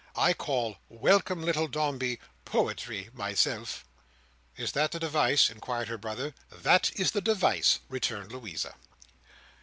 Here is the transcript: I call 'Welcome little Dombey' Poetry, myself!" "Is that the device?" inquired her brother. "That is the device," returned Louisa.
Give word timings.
I 0.15 0.33
call 0.33 0.77
'Welcome 0.89 1.43
little 1.43 1.67
Dombey' 1.67 2.19
Poetry, 2.43 3.11
myself!" 3.13 3.85
"Is 4.57 4.71
that 4.71 4.89
the 4.93 4.99
device?" 4.99 5.51
inquired 5.51 5.89
her 5.89 5.97
brother. 5.99 6.33
"That 6.49 6.89
is 6.95 7.11
the 7.11 7.21
device," 7.21 7.81
returned 7.87 8.31
Louisa. 8.31 8.73